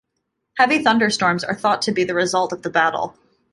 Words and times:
Heavy 0.57 0.81
thunderstorms 0.81 1.43
are 1.43 1.53
thought 1.53 1.83
to 1.83 1.91
be 1.91 2.03
the 2.05 2.15
result 2.15 2.51
of 2.53 2.63
the 2.63 2.71
battle. 2.71 3.15